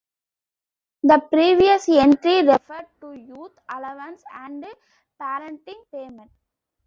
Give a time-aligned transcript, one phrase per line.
[1.03, 4.65] The previous entry referred to Youth allowance and
[5.21, 6.31] Parenting Payment.